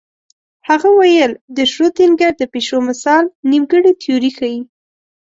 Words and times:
هغه 0.67 0.89
ویل 0.99 1.31
د 1.57 1.57
شرودینګر 1.71 2.31
د 2.37 2.43
پیشو 2.53 2.77
مثال 2.89 3.23
نیمګړې 3.51 3.91
تیوري 4.01 4.31
ښيي. 4.37 4.61